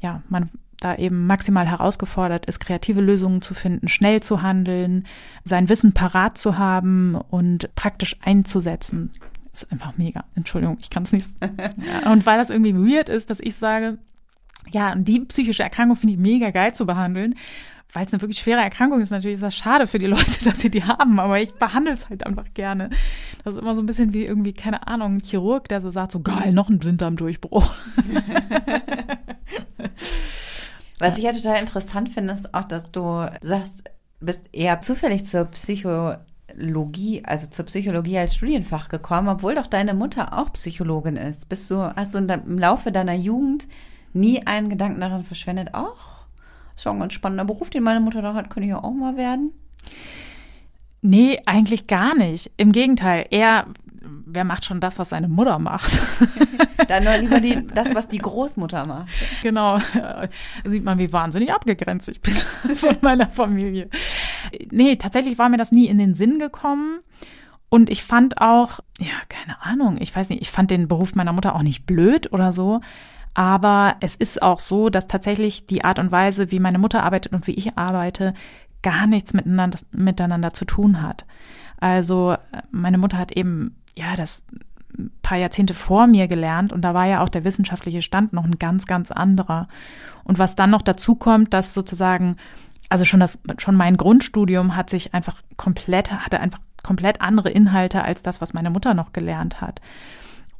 ja, 0.00 0.22
man 0.28 0.50
da 0.80 0.96
eben 0.96 1.26
maximal 1.26 1.68
herausgefordert 1.68 2.46
ist, 2.46 2.58
kreative 2.58 3.00
Lösungen 3.00 3.40
zu 3.40 3.54
finden, 3.54 3.86
schnell 3.86 4.20
zu 4.20 4.42
handeln, 4.42 5.06
sein 5.44 5.68
Wissen 5.68 5.92
parat 5.92 6.38
zu 6.38 6.58
haben 6.58 7.14
und 7.14 7.72
praktisch 7.76 8.16
einzusetzen. 8.22 9.10
Ist 9.52 9.70
einfach 9.70 9.96
mega. 9.96 10.24
Entschuldigung, 10.34 10.78
ich 10.80 10.90
kann 10.90 11.04
es 11.04 11.12
nicht. 11.12 11.28
Und 12.10 12.24
weil 12.24 12.38
das 12.38 12.48
irgendwie 12.48 12.74
weird 12.74 13.10
ist, 13.10 13.28
dass 13.28 13.38
ich 13.38 13.54
sage, 13.54 13.98
ja, 14.70 14.94
die 14.94 15.20
psychische 15.20 15.62
Erkrankung 15.62 15.96
finde 15.96 16.14
ich 16.14 16.20
mega 16.20 16.50
geil 16.50 16.74
zu 16.74 16.86
behandeln. 16.86 17.34
Weil 17.94 18.06
es 18.06 18.12
eine 18.12 18.22
wirklich 18.22 18.38
schwere 18.38 18.60
Erkrankung 18.60 19.02
ist, 19.02 19.10
natürlich 19.10 19.34
ist 19.34 19.42
das 19.42 19.54
schade 19.54 19.86
für 19.86 19.98
die 19.98 20.06
Leute, 20.14 20.44
dass 20.44 20.60
sie 20.60 20.70
die 20.70 20.84
haben, 20.84 21.20
aber 21.20 21.38
ich 21.40 21.52
behandle 21.52 21.92
es 21.92 22.08
halt 22.08 22.24
einfach 22.24 22.46
gerne. 22.54 22.88
Das 23.44 23.54
ist 23.54 23.60
immer 23.60 23.74
so 23.74 23.82
ein 23.82 23.86
bisschen 23.86 24.14
wie 24.14 24.24
irgendwie, 24.24 24.54
keine 24.54 24.86
Ahnung, 24.86 25.16
ein 25.16 25.20
Chirurg, 25.20 25.68
der 25.68 25.82
so 25.82 25.90
sagt, 25.90 26.12
so 26.12 26.20
geil, 26.20 26.54
noch 26.54 26.70
ein 26.70 26.78
Blinddarmdurchbruch. 26.78 27.70
Was 30.98 31.18
ich 31.18 31.24
ja 31.24 31.32
total 31.32 31.60
interessant 31.60 32.08
finde, 32.08 32.32
ist 32.32 32.54
auch, 32.54 32.64
dass 32.64 32.90
du 32.92 33.26
sagst, 33.42 33.84
bist 34.20 34.48
eher 34.52 34.80
zufällig 34.80 35.26
zur 35.26 35.46
Psychologie, 35.46 37.22
also 37.24 37.48
zur 37.48 37.66
Psychologie 37.66 38.18
als 38.18 38.36
Studienfach 38.36 38.88
gekommen, 38.88 39.28
obwohl 39.28 39.54
doch 39.54 39.66
deine 39.66 39.94
Mutter 39.94 40.38
auch 40.38 40.52
Psychologin 40.52 41.16
ist. 41.16 41.48
Bist 41.48 41.70
du, 41.70 41.94
hast 41.94 42.14
du 42.14 42.18
im 42.18 42.58
Laufe 42.58 42.92
deiner 42.92 43.14
Jugend 43.14 43.66
nie 44.14 44.46
einen 44.46 44.68
Gedanken 44.68 45.00
daran 45.00 45.24
verschwendet, 45.24 45.70
ach, 45.72 46.26
schon 46.76 46.96
ein 46.96 47.00
ganz 47.00 47.12
spannender 47.12 47.44
Beruf, 47.44 47.70
den 47.70 47.82
meine 47.82 48.00
Mutter 48.00 48.22
da 48.22 48.34
hat, 48.34 48.50
könnte 48.50 48.66
ich 48.66 48.70
ja 48.70 48.82
auch 48.82 48.92
mal 48.92 49.16
werden? 49.16 49.52
Nee, 51.00 51.40
eigentlich 51.46 51.88
gar 51.88 52.14
nicht. 52.16 52.52
Im 52.56 52.72
Gegenteil, 52.72 53.26
eher 53.30 53.66
wer 54.26 54.44
macht 54.44 54.64
schon 54.64 54.80
das, 54.80 54.98
was 54.98 55.10
seine 55.10 55.28
Mutter 55.28 55.58
macht? 55.58 56.02
Dann 56.88 57.04
nur 57.04 57.16
lieber 57.16 57.40
die, 57.40 57.66
das, 57.66 57.94
was 57.94 58.08
die 58.08 58.18
Großmutter 58.18 58.86
macht. 58.86 59.08
Genau. 59.42 59.78
Sieht 60.64 60.84
man, 60.84 60.98
wie 60.98 61.12
wahnsinnig 61.12 61.52
abgegrenzt 61.52 62.08
ich 62.08 62.20
bin 62.20 62.34
von 62.74 62.96
meiner 63.00 63.28
Familie. 63.28 63.88
Nee, 64.70 64.96
tatsächlich 64.96 65.38
war 65.38 65.48
mir 65.48 65.56
das 65.56 65.72
nie 65.72 65.86
in 65.86 65.98
den 65.98 66.14
Sinn 66.14 66.38
gekommen. 66.38 67.00
Und 67.68 67.88
ich 67.88 68.02
fand 68.02 68.38
auch, 68.38 68.80
ja, 68.98 69.14
keine 69.28 69.62
Ahnung, 69.62 69.96
ich 69.98 70.14
weiß 70.14 70.28
nicht, 70.28 70.42
ich 70.42 70.50
fand 70.50 70.70
den 70.70 70.88
Beruf 70.88 71.14
meiner 71.14 71.32
Mutter 71.32 71.54
auch 71.54 71.62
nicht 71.62 71.86
blöd 71.86 72.32
oder 72.32 72.52
so. 72.52 72.80
Aber 73.34 73.96
es 74.00 74.14
ist 74.14 74.42
auch 74.42 74.60
so, 74.60 74.90
dass 74.90 75.08
tatsächlich 75.08 75.66
die 75.66 75.84
Art 75.84 75.98
und 75.98 76.12
Weise, 76.12 76.50
wie 76.50 76.60
meine 76.60 76.78
Mutter 76.78 77.02
arbeitet 77.02 77.32
und 77.32 77.46
wie 77.46 77.54
ich 77.54 77.78
arbeite, 77.78 78.34
gar 78.82 79.06
nichts 79.06 79.32
miteinander, 79.32 79.78
miteinander 79.92 80.52
zu 80.52 80.64
tun 80.64 81.00
hat. 81.00 81.24
Also 81.80 82.36
meine 82.70 82.98
Mutter 82.98 83.18
hat 83.18 83.32
eben, 83.32 83.76
ja, 83.96 84.16
das 84.16 84.42
paar 85.22 85.38
Jahrzehnte 85.38 85.74
vor 85.74 86.06
mir 86.06 86.28
gelernt 86.28 86.72
und 86.72 86.82
da 86.82 86.94
war 86.94 87.06
ja 87.06 87.22
auch 87.22 87.28
der 87.28 87.44
wissenschaftliche 87.44 88.02
Stand 88.02 88.32
noch 88.32 88.44
ein 88.44 88.58
ganz, 88.58 88.86
ganz 88.86 89.10
anderer. 89.10 89.68
Und 90.24 90.38
was 90.38 90.54
dann 90.54 90.70
noch 90.70 90.82
dazu 90.82 91.14
kommt, 91.14 91.54
dass 91.54 91.74
sozusagen, 91.74 92.36
also 92.88 93.04
schon 93.04 93.20
das, 93.20 93.38
schon 93.58 93.74
mein 93.74 93.96
Grundstudium 93.96 94.76
hat 94.76 94.90
sich 94.90 95.14
einfach 95.14 95.40
komplett, 95.56 96.12
hatte 96.12 96.40
einfach 96.40 96.60
komplett 96.82 97.20
andere 97.20 97.50
Inhalte 97.50 98.02
als 98.02 98.22
das, 98.22 98.40
was 98.40 98.52
meine 98.52 98.70
Mutter 98.70 98.92
noch 98.94 99.12
gelernt 99.12 99.60
hat. 99.60 99.80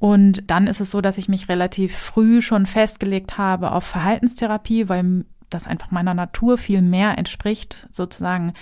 Und 0.02 0.50
dann 0.50 0.66
ist 0.66 0.80
es 0.80 0.90
so, 0.90 1.00
dass 1.00 1.16
ich 1.16 1.28
mich 1.28 1.48
relativ 1.48 1.96
früh 1.96 2.42
schon 2.42 2.66
festgelegt 2.66 3.38
habe 3.38 3.70
auf 3.70 3.84
Verhaltenstherapie, 3.84 4.88
weil 4.88 5.24
das 5.48 5.68
einfach 5.68 5.92
meiner 5.92 6.12
Natur 6.12 6.58
viel 6.58 6.82
mehr 6.82 7.16
entspricht, 7.18 7.86
sozusagen 7.92 8.52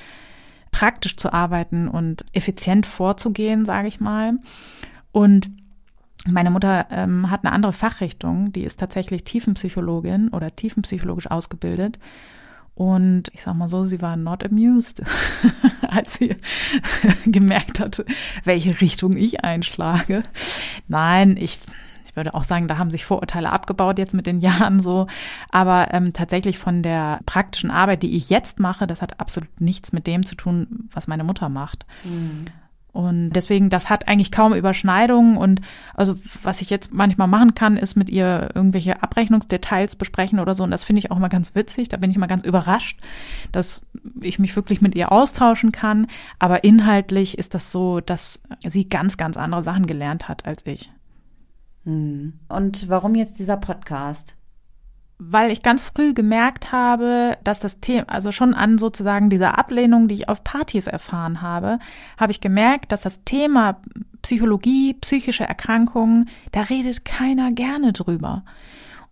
praktisch 0.70 1.16
zu 1.16 1.32
arbeiten 1.32 1.88
und 1.88 2.26
effizient 2.34 2.84
vorzugehen, 2.84 3.64
sage 3.64 3.88
ich 3.88 4.00
mal. 4.00 4.34
Und 5.12 5.50
meine 6.26 6.50
Mutter 6.50 6.86
ähm, 6.90 7.30
hat 7.30 7.42
eine 7.42 7.54
andere 7.54 7.72
Fachrichtung, 7.72 8.52
die 8.52 8.64
ist 8.64 8.78
tatsächlich 8.78 9.24
Tiefenpsychologin 9.24 10.28
oder 10.28 10.54
tiefenpsychologisch 10.54 11.30
ausgebildet. 11.30 11.98
Und 12.80 13.24
ich 13.34 13.42
sag 13.42 13.56
mal 13.56 13.68
so, 13.68 13.84
sie 13.84 14.00
war 14.00 14.16
not 14.16 14.42
amused, 14.42 15.02
als 15.90 16.14
sie 16.14 16.34
gemerkt 17.26 17.78
hat, 17.78 18.02
welche 18.44 18.80
Richtung 18.80 19.18
ich 19.18 19.44
einschlage. 19.44 20.22
Nein, 20.88 21.36
ich, 21.36 21.58
ich 22.06 22.16
würde 22.16 22.34
auch 22.34 22.44
sagen, 22.44 22.68
da 22.68 22.78
haben 22.78 22.90
sich 22.90 23.04
Vorurteile 23.04 23.52
abgebaut 23.52 23.98
jetzt 23.98 24.14
mit 24.14 24.24
den 24.24 24.40
Jahren 24.40 24.80
so. 24.80 25.08
Aber 25.50 25.92
ähm, 25.92 26.14
tatsächlich 26.14 26.58
von 26.58 26.82
der 26.82 27.20
praktischen 27.26 27.70
Arbeit, 27.70 28.02
die 28.02 28.16
ich 28.16 28.30
jetzt 28.30 28.58
mache, 28.58 28.86
das 28.86 29.02
hat 29.02 29.20
absolut 29.20 29.60
nichts 29.60 29.92
mit 29.92 30.06
dem 30.06 30.24
zu 30.24 30.34
tun, 30.34 30.88
was 30.94 31.06
meine 31.06 31.24
Mutter 31.24 31.50
macht. 31.50 31.84
Mhm. 32.02 32.46
Und 32.92 33.30
deswegen, 33.30 33.70
das 33.70 33.88
hat 33.88 34.08
eigentlich 34.08 34.32
kaum 34.32 34.52
Überschneidungen. 34.52 35.36
Und 35.36 35.60
also, 35.94 36.16
was 36.42 36.60
ich 36.60 36.70
jetzt 36.70 36.92
manchmal 36.92 37.28
machen 37.28 37.54
kann, 37.54 37.76
ist 37.76 37.96
mit 37.96 38.10
ihr 38.10 38.48
irgendwelche 38.54 39.02
Abrechnungsdetails 39.02 39.96
besprechen 39.96 40.40
oder 40.40 40.54
so. 40.54 40.64
Und 40.64 40.70
das 40.70 40.84
finde 40.84 40.98
ich 40.98 41.10
auch 41.10 41.16
immer 41.16 41.28
ganz 41.28 41.54
witzig. 41.54 41.88
Da 41.88 41.96
bin 41.96 42.10
ich 42.10 42.16
immer 42.16 42.26
ganz 42.26 42.44
überrascht, 42.44 42.98
dass 43.52 43.82
ich 44.20 44.38
mich 44.38 44.56
wirklich 44.56 44.80
mit 44.80 44.94
ihr 44.94 45.12
austauschen 45.12 45.72
kann. 45.72 46.08
Aber 46.38 46.64
inhaltlich 46.64 47.38
ist 47.38 47.54
das 47.54 47.70
so, 47.70 48.00
dass 48.00 48.40
sie 48.66 48.88
ganz, 48.88 49.16
ganz 49.16 49.36
andere 49.36 49.62
Sachen 49.62 49.86
gelernt 49.86 50.28
hat 50.28 50.46
als 50.46 50.66
ich. 50.66 50.90
Hm. 51.84 52.34
Und 52.48 52.88
warum 52.88 53.14
jetzt 53.14 53.38
dieser 53.38 53.56
Podcast? 53.56 54.36
Weil 55.22 55.50
ich 55.50 55.62
ganz 55.62 55.84
früh 55.84 56.14
gemerkt 56.14 56.72
habe, 56.72 57.36
dass 57.44 57.60
das 57.60 57.78
Thema, 57.80 58.08
also 58.08 58.32
schon 58.32 58.54
an 58.54 58.78
sozusagen 58.78 59.28
dieser 59.28 59.58
Ablehnung, 59.58 60.08
die 60.08 60.14
ich 60.14 60.28
auf 60.30 60.42
Partys 60.42 60.86
erfahren 60.86 61.42
habe, 61.42 61.78
habe 62.18 62.32
ich 62.32 62.40
gemerkt, 62.40 62.90
dass 62.90 63.02
das 63.02 63.22
Thema 63.24 63.82
Psychologie, 64.22 64.94
psychische 64.94 65.44
Erkrankungen, 65.44 66.30
da 66.52 66.62
redet 66.62 67.04
keiner 67.04 67.52
gerne 67.52 67.92
drüber. 67.92 68.44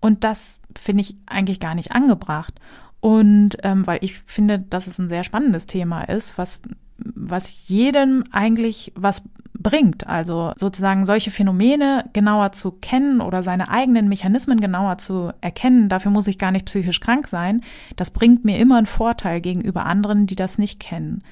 Und 0.00 0.24
das 0.24 0.60
finde 0.76 1.02
ich 1.02 1.14
eigentlich 1.26 1.60
gar 1.60 1.74
nicht 1.74 1.92
angebracht. 1.92 2.54
Und 3.00 3.58
ähm, 3.62 3.86
weil 3.86 3.98
ich 4.00 4.18
finde, 4.20 4.60
dass 4.60 4.86
es 4.86 4.98
ein 4.98 5.10
sehr 5.10 5.24
spannendes 5.24 5.66
Thema 5.66 6.04
ist, 6.04 6.38
was 6.38 6.62
was 6.98 7.68
jedem 7.68 8.24
eigentlich 8.32 8.92
was 8.94 9.22
bringt. 9.54 10.06
Also 10.06 10.52
sozusagen 10.56 11.04
solche 11.04 11.30
Phänomene 11.30 12.08
genauer 12.12 12.52
zu 12.52 12.70
kennen 12.70 13.20
oder 13.20 13.42
seine 13.42 13.68
eigenen 13.68 14.08
Mechanismen 14.08 14.60
genauer 14.60 14.98
zu 14.98 15.32
erkennen, 15.40 15.88
dafür 15.88 16.10
muss 16.10 16.28
ich 16.28 16.38
gar 16.38 16.50
nicht 16.50 16.66
psychisch 16.66 17.00
krank 17.00 17.28
sein. 17.28 17.62
Das 17.96 18.10
bringt 18.10 18.44
mir 18.44 18.58
immer 18.58 18.78
einen 18.78 18.86
Vorteil 18.86 19.40
gegenüber 19.40 19.86
anderen, 19.86 20.26
die 20.26 20.36
das 20.36 20.58
nicht 20.58 20.80
kennen. 20.80 21.22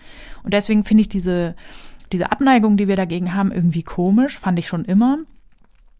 Und 0.42 0.54
deswegen 0.54 0.84
finde 0.84 1.02
ich 1.02 1.08
diese, 1.08 1.54
diese 2.12 2.32
Abneigung, 2.32 2.76
die 2.76 2.88
wir 2.88 2.96
dagegen 2.96 3.34
haben, 3.34 3.52
irgendwie 3.52 3.82
komisch, 3.82 4.38
fand 4.38 4.58
ich 4.58 4.66
schon 4.66 4.84
immer. 4.84 5.18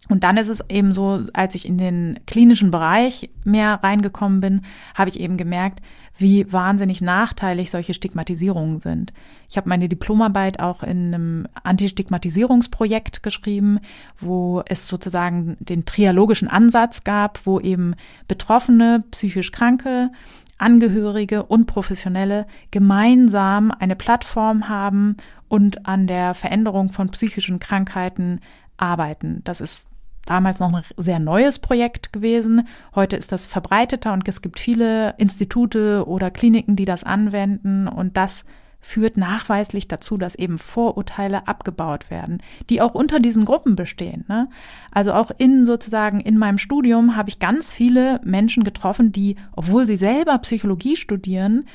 Und 0.08 0.22
dann 0.22 0.36
ist 0.36 0.48
es 0.48 0.62
eben 0.68 0.92
so, 0.92 1.22
als 1.32 1.54
ich 1.56 1.66
in 1.66 1.78
den 1.78 2.20
klinischen 2.26 2.70
Bereich 2.70 3.28
mehr 3.44 3.80
reingekommen 3.82 4.40
bin, 4.40 4.62
habe 4.94 5.10
ich 5.10 5.18
eben 5.18 5.36
gemerkt, 5.36 5.80
wie 6.16 6.50
wahnsinnig 6.52 7.02
nachteilig 7.02 7.70
solche 7.70 7.92
Stigmatisierungen 7.92 8.80
sind. 8.80 9.12
Ich 9.48 9.56
habe 9.56 9.68
meine 9.68 9.88
Diplomarbeit 9.88 10.60
auch 10.60 10.82
in 10.82 11.12
einem 11.12 11.48
Antistigmatisierungsprojekt 11.62 13.22
geschrieben, 13.22 13.80
wo 14.20 14.62
es 14.66 14.86
sozusagen 14.86 15.56
den 15.60 15.84
triologischen 15.84 16.48
Ansatz 16.48 17.04
gab, 17.04 17.44
wo 17.44 17.60
eben 17.60 17.94
Betroffene, 18.28 19.04
psychisch 19.10 19.50
Kranke, 19.50 20.10
Angehörige 20.58 21.42
und 21.42 21.66
Professionelle 21.66 22.46
gemeinsam 22.70 23.70
eine 23.72 23.96
Plattform 23.96 24.68
haben 24.68 25.16
und 25.48 25.86
an 25.86 26.06
der 26.06 26.34
Veränderung 26.34 26.92
von 26.92 27.10
psychischen 27.10 27.58
Krankheiten 27.58 28.40
arbeiten. 28.76 29.42
Das 29.44 29.60
ist 29.60 29.86
damals 30.26 30.58
noch 30.58 30.72
ein 30.72 30.84
sehr 30.96 31.18
neues 31.18 31.58
Projekt 31.58 32.12
gewesen. 32.12 32.66
Heute 32.94 33.16
ist 33.16 33.32
das 33.32 33.46
verbreiteter 33.46 34.12
und 34.12 34.28
es 34.28 34.42
gibt 34.42 34.58
viele 34.58 35.14
Institute 35.18 36.04
oder 36.06 36.30
Kliniken, 36.30 36.76
die 36.76 36.84
das 36.84 37.04
anwenden 37.04 37.88
und 37.88 38.16
das 38.16 38.44
führt 38.80 39.16
nachweislich 39.16 39.88
dazu, 39.88 40.16
dass 40.16 40.36
eben 40.36 40.58
Vorurteile 40.58 41.48
abgebaut 41.48 42.08
werden, 42.08 42.40
die 42.70 42.80
auch 42.80 42.94
unter 42.94 43.18
diesen 43.18 43.44
Gruppen 43.44 43.74
bestehen. 43.74 44.24
Ne? 44.28 44.48
Also 44.92 45.12
auch 45.12 45.32
in 45.38 45.66
sozusagen 45.66 46.20
in 46.20 46.38
meinem 46.38 46.58
Studium 46.58 47.16
habe 47.16 47.28
ich 47.28 47.40
ganz 47.40 47.72
viele 47.72 48.20
Menschen 48.22 48.62
getroffen, 48.62 49.10
die, 49.10 49.36
obwohl 49.52 49.88
sie 49.88 49.96
selber 49.96 50.38
Psychologie 50.38 50.94
studieren, 50.96 51.66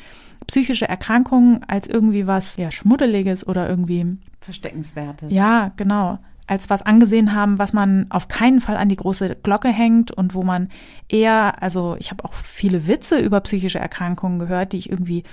psychische 0.47 0.87
Erkrankungen 0.87 1.63
als 1.67 1.87
irgendwie 1.87 2.27
was 2.27 2.55
ja 2.55 2.71
schmuddeliges 2.71 3.45
oder 3.45 3.67
irgendwie 3.67 4.17
Versteckenswertes. 4.39 5.33
Ja, 5.33 5.73
genau 5.75 6.17
als 6.51 6.69
was 6.69 6.81
angesehen 6.81 7.33
haben, 7.33 7.59
was 7.59 7.71
man 7.71 8.07
auf 8.09 8.27
keinen 8.27 8.59
Fall 8.59 8.75
an 8.75 8.89
die 8.89 8.97
große 8.97 9.37
Glocke 9.41 9.69
hängt 9.69 10.11
und 10.11 10.33
wo 10.33 10.43
man 10.43 10.67
eher, 11.07 11.63
also 11.63 11.95
ich 11.97 12.11
habe 12.11 12.25
auch 12.25 12.33
viele 12.33 12.87
Witze 12.87 13.19
über 13.19 13.39
psychische 13.39 13.79
Erkrankungen 13.79 14.37
gehört, 14.37 14.73
die 14.73 14.77
ich 14.77 14.89
irgendwie 14.89 15.23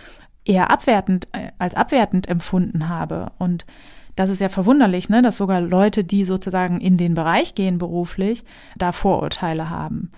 eher 0.44 0.70
abwertend 0.70 1.26
äh, 1.32 1.50
als 1.58 1.74
abwertend 1.74 2.28
empfunden 2.28 2.88
habe 2.88 3.32
und 3.38 3.66
das 4.14 4.30
ist 4.30 4.40
ja 4.40 4.48
verwunderlich, 4.48 5.08
ne, 5.08 5.20
dass 5.20 5.36
sogar 5.36 5.60
Leute, 5.60 6.04
die 6.04 6.24
sozusagen 6.24 6.80
in 6.80 6.96
den 6.96 7.14
Bereich 7.14 7.56
gehen 7.56 7.78
beruflich, 7.78 8.44
da 8.76 8.92
Vorurteile 8.92 9.70
haben. 9.70 10.12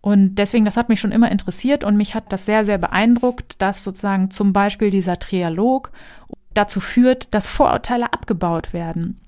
Und 0.00 0.36
deswegen, 0.36 0.64
das 0.64 0.76
hat 0.76 0.88
mich 0.88 1.00
schon 1.00 1.12
immer 1.12 1.30
interessiert 1.32 1.82
und 1.82 1.96
mich 1.96 2.14
hat 2.14 2.32
das 2.32 2.44
sehr, 2.44 2.64
sehr 2.64 2.78
beeindruckt, 2.78 3.60
dass 3.60 3.82
sozusagen 3.82 4.30
zum 4.30 4.52
Beispiel 4.52 4.90
dieser 4.90 5.18
Trialog 5.18 5.90
dazu 6.54 6.80
führt, 6.80 7.34
dass 7.34 7.48
Vorurteile 7.48 8.12
abgebaut 8.12 8.72
werden. 8.72 9.20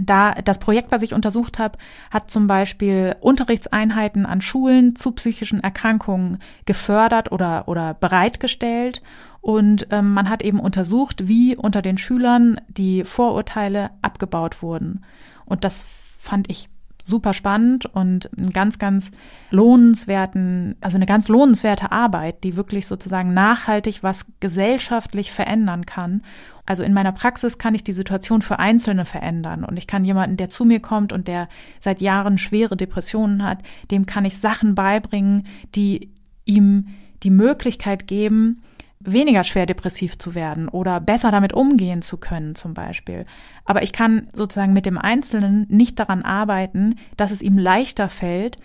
Da 0.00 0.32
das 0.32 0.58
Projekt, 0.58 0.90
was 0.92 1.02
ich 1.02 1.14
untersucht 1.14 1.58
habe, 1.58 1.78
hat 2.10 2.30
zum 2.30 2.46
Beispiel 2.46 3.16
Unterrichtseinheiten 3.20 4.26
an 4.26 4.40
Schulen 4.40 4.96
zu 4.96 5.12
psychischen 5.12 5.62
Erkrankungen 5.62 6.38
gefördert 6.64 7.32
oder, 7.32 7.68
oder 7.68 7.94
bereitgestellt. 7.94 9.02
Und 9.40 9.86
ähm, 9.90 10.12
man 10.12 10.28
hat 10.28 10.42
eben 10.42 10.60
untersucht, 10.60 11.28
wie 11.28 11.56
unter 11.56 11.82
den 11.82 11.98
Schülern 11.98 12.60
die 12.68 13.04
Vorurteile 13.04 13.90
abgebaut 14.02 14.62
wurden. 14.62 15.04
Und 15.44 15.64
das 15.64 15.86
fand 16.18 16.50
ich 16.50 16.68
super 17.08 17.32
spannend 17.32 17.86
und 17.86 18.30
einen 18.36 18.50
ganz, 18.50 18.78
ganz 18.78 19.10
lohnenswerten, 19.50 20.76
also 20.80 20.96
eine 20.96 21.06
ganz 21.06 21.28
lohnenswerte 21.28 21.90
Arbeit, 21.90 22.44
die 22.44 22.54
wirklich 22.54 22.86
sozusagen 22.86 23.32
nachhaltig 23.32 24.02
was 24.02 24.26
gesellschaftlich 24.40 25.32
verändern 25.32 25.86
kann. 25.86 26.22
Also 26.68 26.82
in 26.82 26.92
meiner 26.92 27.12
Praxis 27.12 27.56
kann 27.56 27.74
ich 27.74 27.82
die 27.82 27.94
Situation 27.94 28.42
für 28.42 28.58
Einzelne 28.58 29.06
verändern 29.06 29.64
und 29.64 29.78
ich 29.78 29.86
kann 29.86 30.04
jemanden, 30.04 30.36
der 30.36 30.50
zu 30.50 30.66
mir 30.66 30.80
kommt 30.80 31.14
und 31.14 31.26
der 31.26 31.48
seit 31.80 32.02
Jahren 32.02 32.36
schwere 32.36 32.76
Depressionen 32.76 33.42
hat, 33.42 33.60
dem 33.90 34.04
kann 34.04 34.26
ich 34.26 34.36
Sachen 34.36 34.74
beibringen, 34.74 35.46
die 35.74 36.10
ihm 36.44 36.88
die 37.22 37.30
Möglichkeit 37.30 38.06
geben, 38.06 38.62
weniger 39.00 39.44
schwer 39.44 39.64
depressiv 39.64 40.18
zu 40.18 40.34
werden 40.34 40.68
oder 40.68 41.00
besser 41.00 41.30
damit 41.30 41.54
umgehen 41.54 42.02
zu 42.02 42.18
können 42.18 42.54
zum 42.54 42.74
Beispiel. 42.74 43.24
Aber 43.64 43.82
ich 43.82 43.94
kann 43.94 44.28
sozusagen 44.34 44.74
mit 44.74 44.84
dem 44.84 44.98
Einzelnen 44.98 45.64
nicht 45.70 45.98
daran 45.98 46.20
arbeiten, 46.20 46.96
dass 47.16 47.30
es 47.30 47.40
ihm 47.40 47.56
leichter 47.56 48.10
fällt, 48.10 48.58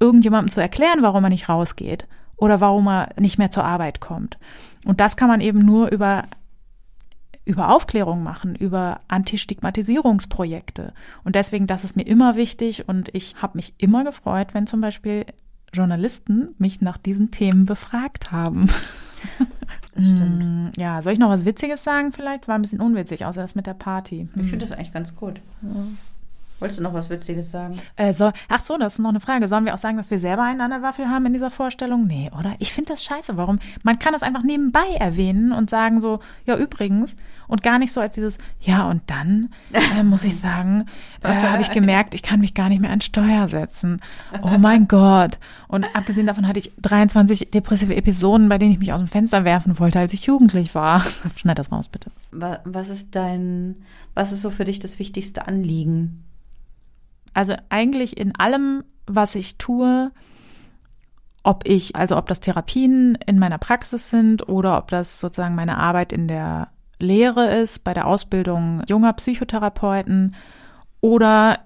irgendjemandem 0.00 0.50
zu 0.50 0.60
erklären, 0.60 1.02
warum 1.02 1.22
er 1.22 1.30
nicht 1.30 1.48
rausgeht 1.48 2.08
oder 2.36 2.60
warum 2.60 2.88
er 2.88 3.10
nicht 3.20 3.38
mehr 3.38 3.52
zur 3.52 3.62
Arbeit 3.62 4.00
kommt. 4.00 4.36
Und 4.84 4.98
das 4.98 5.16
kann 5.16 5.28
man 5.28 5.40
eben 5.40 5.64
nur 5.64 5.92
über 5.92 6.24
über 7.46 7.72
Aufklärung 7.74 8.22
machen, 8.22 8.54
über 8.56 9.00
Antistigmatisierungsprojekte. 9.08 10.92
Und 11.24 11.34
deswegen, 11.36 11.66
das 11.66 11.84
ist 11.84 11.96
mir 11.96 12.06
immer 12.06 12.36
wichtig 12.36 12.88
und 12.88 13.08
ich 13.14 13.36
habe 13.40 13.56
mich 13.56 13.72
immer 13.78 14.04
gefreut, 14.04 14.48
wenn 14.52 14.66
zum 14.66 14.80
Beispiel 14.82 15.24
Journalisten 15.72 16.54
mich 16.58 16.80
nach 16.80 16.98
diesen 16.98 17.30
Themen 17.30 17.64
befragt 17.64 18.30
haben. 18.32 18.68
Das 19.94 20.04
stimmt. 20.04 20.42
Mm, 20.46 20.70
Ja, 20.76 21.00
soll 21.00 21.14
ich 21.14 21.18
noch 21.18 21.30
was 21.30 21.44
Witziges 21.46 21.82
sagen 21.82 22.12
vielleicht? 22.12 22.42
Es 22.42 22.48
war 22.48 22.56
ein 22.56 22.62
bisschen 22.62 22.80
unwitzig, 22.80 23.24
außer 23.24 23.40
das 23.40 23.54
mit 23.54 23.66
der 23.66 23.74
Party. 23.74 24.28
Ich 24.36 24.50
finde 24.50 24.58
das 24.58 24.72
eigentlich 24.72 24.92
ganz 24.92 25.16
gut. 25.16 25.40
Wolltest 26.58 26.78
du 26.80 26.84
noch 26.84 26.94
was 26.94 27.10
Witziges 27.10 27.50
sagen? 27.50 27.76
Äh, 27.96 28.14
so, 28.14 28.32
ach 28.48 28.60
so, 28.62 28.78
das 28.78 28.94
ist 28.94 28.98
noch 29.00 29.10
eine 29.10 29.20
Frage. 29.20 29.46
Sollen 29.46 29.66
wir 29.66 29.74
auch 29.74 29.78
sagen, 29.78 29.98
dass 29.98 30.10
wir 30.10 30.18
selber 30.18 30.42
einen 30.42 30.62
an 30.62 30.70
der 30.70 30.80
Waffel 30.80 31.06
haben 31.08 31.26
in 31.26 31.34
dieser 31.34 31.50
Vorstellung? 31.50 32.06
Nee, 32.06 32.30
oder? 32.38 32.54
Ich 32.60 32.72
finde 32.72 32.92
das 32.94 33.04
scheiße. 33.04 33.36
Warum? 33.36 33.58
Man 33.82 33.98
kann 33.98 34.14
das 34.14 34.22
einfach 34.22 34.42
nebenbei 34.42 34.86
erwähnen 34.98 35.52
und 35.52 35.68
sagen 35.68 36.00
so, 36.00 36.20
ja, 36.46 36.56
übrigens. 36.56 37.14
Und 37.48 37.62
gar 37.62 37.78
nicht 37.78 37.92
so 37.92 38.00
als 38.00 38.14
dieses, 38.14 38.38
ja, 38.60 38.88
und 38.88 39.02
dann 39.06 39.50
äh, 39.72 40.02
muss 40.02 40.24
ich 40.24 40.40
sagen, 40.40 40.86
äh, 41.22 41.28
habe 41.28 41.62
ich 41.62 41.70
gemerkt, 41.70 42.12
ich 42.14 42.22
kann 42.22 42.40
mich 42.40 42.54
gar 42.54 42.68
nicht 42.68 42.80
mehr 42.80 42.90
an 42.90 43.00
Steuer 43.02 43.46
setzen. 43.46 44.00
Oh 44.42 44.58
mein 44.58 44.88
Gott. 44.88 45.38
Und 45.68 45.86
abgesehen 45.94 46.26
davon 46.26 46.48
hatte 46.48 46.58
ich 46.58 46.72
23 46.82 47.50
depressive 47.52 47.94
Episoden, 47.94 48.48
bei 48.48 48.58
denen 48.58 48.72
ich 48.72 48.78
mich 48.80 48.92
aus 48.92 48.98
dem 49.00 49.06
Fenster 49.08 49.44
werfen 49.44 49.78
wollte, 49.78 50.00
als 50.00 50.12
ich 50.12 50.24
jugendlich 50.26 50.74
war. 50.74 51.04
Schneid 51.36 51.58
das 51.58 51.70
raus, 51.70 51.88
bitte. 51.88 52.10
Wa- 52.32 52.60
Was 52.64 52.88
ist 52.88 53.14
dein, 53.14 53.76
was 54.14 54.32
ist 54.32 54.42
so 54.42 54.50
für 54.50 54.64
dich 54.64 54.80
das 54.80 54.98
wichtigste 54.98 55.46
Anliegen? 55.46 56.24
Also 57.36 57.54
eigentlich 57.68 58.16
in 58.16 58.34
allem, 58.34 58.82
was 59.06 59.34
ich 59.34 59.58
tue, 59.58 60.10
ob 61.42 61.68
ich, 61.68 61.94
also 61.94 62.16
ob 62.16 62.28
das 62.28 62.40
Therapien 62.40 63.18
in 63.26 63.38
meiner 63.38 63.58
Praxis 63.58 64.08
sind 64.08 64.48
oder 64.48 64.78
ob 64.78 64.88
das 64.88 65.20
sozusagen 65.20 65.54
meine 65.54 65.76
Arbeit 65.76 66.14
in 66.14 66.28
der 66.28 66.68
Lehre 66.98 67.54
ist, 67.56 67.84
bei 67.84 67.92
der 67.92 68.06
Ausbildung 68.06 68.82
junger 68.88 69.12
Psychotherapeuten 69.12 70.34
oder 71.02 71.58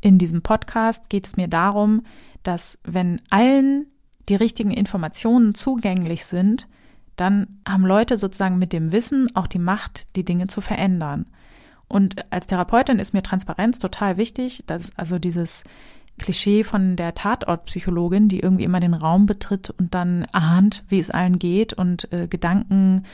in 0.00 0.18
diesem 0.18 0.42
Podcast 0.42 1.08
geht 1.08 1.26
es 1.26 1.36
mir 1.36 1.48
darum, 1.48 2.02
dass 2.44 2.78
wenn 2.84 3.20
allen 3.28 3.86
die 4.28 4.36
richtigen 4.36 4.70
Informationen 4.70 5.56
zugänglich 5.56 6.26
sind, 6.26 6.68
dann 7.16 7.58
haben 7.68 7.84
Leute 7.84 8.18
sozusagen 8.18 8.60
mit 8.60 8.72
dem 8.72 8.92
Wissen 8.92 9.34
auch 9.34 9.48
die 9.48 9.58
Macht, 9.58 10.06
die 10.14 10.24
Dinge 10.24 10.46
zu 10.46 10.60
verändern. 10.60 11.26
Und 11.88 12.30
als 12.30 12.46
Therapeutin 12.46 12.98
ist 12.98 13.14
mir 13.14 13.22
Transparenz 13.22 13.78
total 13.78 14.16
wichtig, 14.16 14.62
dass 14.66 14.96
also 14.96 15.18
dieses 15.18 15.64
Klischee 16.18 16.64
von 16.64 16.96
der 16.96 17.14
Tatortpsychologin, 17.14 18.28
die 18.28 18.40
irgendwie 18.40 18.64
immer 18.64 18.80
den 18.80 18.94
Raum 18.94 19.26
betritt 19.26 19.70
und 19.70 19.94
dann 19.94 20.26
ahnt, 20.32 20.84
wie 20.88 20.98
es 20.98 21.10
allen 21.10 21.38
geht 21.38 21.72
und 21.72 22.12
äh, 22.12 22.26
Gedanken 22.26 23.04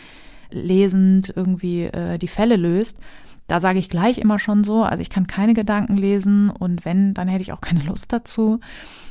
lesend 0.50 1.33
irgendwie 1.35 1.85
äh, 1.85 2.19
die 2.19 2.28
Fälle 2.28 2.57
löst. 2.57 2.99
Da 3.47 3.61
sage 3.61 3.78
ich 3.78 3.90
gleich 3.90 4.19
immer 4.19 4.38
schon 4.38 4.64
so, 4.64 4.85
also 4.85 5.02
ich 5.02 5.11
kann 5.11 5.26
keine 5.26 5.52
Gedanken 5.52 5.99
lesen 5.99 6.49
und 6.49 6.87
wenn, 6.87 7.12
dann 7.12 7.28
hätte 7.28 7.43
ich 7.43 7.52
auch 7.52 7.61
keine 7.61 7.83
Lust 7.83 8.11
dazu, 8.12 8.61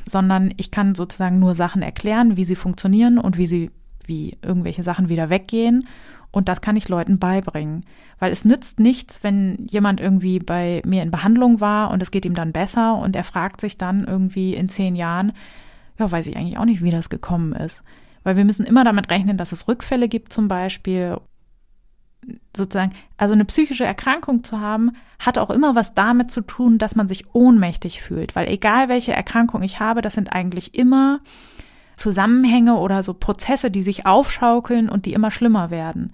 sondern 0.06 0.52
ich 0.56 0.72
kann 0.72 0.96
sozusagen 0.96 1.38
nur 1.38 1.54
Sachen 1.54 1.82
erklären, 1.82 2.36
wie 2.36 2.44
sie 2.44 2.56
funktionieren 2.56 3.18
und 3.18 3.38
wie 3.38 3.46
sie, 3.46 3.70
wie 4.06 4.36
irgendwelche 4.42 4.82
Sachen 4.82 5.08
wieder 5.08 5.30
weggehen. 5.30 5.86
Und 6.34 6.48
das 6.48 6.60
kann 6.60 6.74
ich 6.74 6.88
Leuten 6.88 7.20
beibringen. 7.20 7.84
Weil 8.18 8.32
es 8.32 8.44
nützt 8.44 8.80
nichts, 8.80 9.22
wenn 9.22 9.66
jemand 9.70 10.00
irgendwie 10.00 10.40
bei 10.40 10.82
mir 10.84 11.04
in 11.04 11.12
Behandlung 11.12 11.60
war 11.60 11.92
und 11.92 12.02
es 12.02 12.10
geht 12.10 12.26
ihm 12.26 12.34
dann 12.34 12.50
besser 12.50 12.96
und 12.96 13.14
er 13.14 13.22
fragt 13.22 13.60
sich 13.60 13.78
dann 13.78 14.04
irgendwie 14.04 14.54
in 14.54 14.68
zehn 14.68 14.96
Jahren, 14.96 15.32
ja, 15.96 16.10
weiß 16.10 16.26
ich 16.26 16.36
eigentlich 16.36 16.58
auch 16.58 16.64
nicht, 16.64 16.82
wie 16.82 16.90
das 16.90 17.08
gekommen 17.08 17.52
ist. 17.52 17.84
Weil 18.24 18.36
wir 18.36 18.44
müssen 18.44 18.66
immer 18.66 18.82
damit 18.82 19.10
rechnen, 19.10 19.36
dass 19.36 19.52
es 19.52 19.68
Rückfälle 19.68 20.08
gibt 20.08 20.32
zum 20.32 20.48
Beispiel. 20.48 21.18
Sozusagen, 22.56 22.94
also 23.16 23.34
eine 23.34 23.44
psychische 23.44 23.84
Erkrankung 23.84 24.42
zu 24.42 24.58
haben, 24.58 24.90
hat 25.20 25.38
auch 25.38 25.50
immer 25.50 25.76
was 25.76 25.94
damit 25.94 26.32
zu 26.32 26.40
tun, 26.40 26.78
dass 26.78 26.96
man 26.96 27.06
sich 27.06 27.32
ohnmächtig 27.32 28.02
fühlt. 28.02 28.34
Weil 28.34 28.48
egal 28.48 28.88
welche 28.88 29.12
Erkrankung 29.12 29.62
ich 29.62 29.78
habe, 29.78 30.00
das 30.02 30.14
sind 30.14 30.32
eigentlich 30.32 30.74
immer 30.74 31.20
Zusammenhänge 31.96 32.76
oder 32.76 33.02
so 33.02 33.14
Prozesse, 33.14 33.70
die 33.70 33.82
sich 33.82 34.06
aufschaukeln 34.06 34.88
und 34.88 35.06
die 35.06 35.12
immer 35.12 35.30
schlimmer 35.30 35.70
werden. 35.70 36.12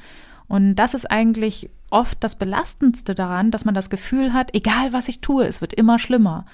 Und 0.48 0.74
das 0.76 0.94
ist 0.94 1.10
eigentlich 1.10 1.70
oft 1.90 2.22
das 2.22 2.36
Belastendste 2.36 3.14
daran, 3.14 3.50
dass 3.50 3.64
man 3.64 3.74
das 3.74 3.90
Gefühl 3.90 4.32
hat, 4.32 4.54
egal 4.54 4.92
was 4.92 5.08
ich 5.08 5.20
tue, 5.20 5.44
es 5.44 5.60
wird 5.60 5.74
immer 5.74 5.98
schlimmer. 5.98 6.44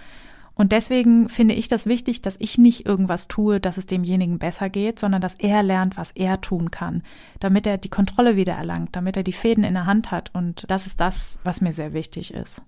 Und 0.54 0.72
deswegen 0.72 1.28
finde 1.28 1.52
ich 1.52 1.68
das 1.68 1.84
wichtig, 1.84 2.22
dass 2.22 2.36
ich 2.38 2.56
nicht 2.56 2.86
irgendwas 2.86 3.28
tue, 3.28 3.60
dass 3.60 3.76
es 3.76 3.84
demjenigen 3.84 4.38
besser 4.38 4.70
geht, 4.70 4.98
sondern 4.98 5.20
dass 5.20 5.34
er 5.34 5.62
lernt, 5.62 5.98
was 5.98 6.12
er 6.12 6.40
tun 6.40 6.70
kann, 6.70 7.02
damit 7.40 7.66
er 7.66 7.76
die 7.76 7.90
Kontrolle 7.90 8.36
wieder 8.36 8.54
erlangt, 8.54 8.96
damit 8.96 9.18
er 9.18 9.22
die 9.22 9.34
Fäden 9.34 9.64
in 9.64 9.74
der 9.74 9.84
Hand 9.84 10.10
hat. 10.10 10.30
Und 10.34 10.64
das 10.68 10.86
ist 10.86 10.98
das, 10.98 11.36
was 11.44 11.60
mir 11.60 11.74
sehr 11.74 11.92
wichtig 11.92 12.32
ist. 12.32 12.62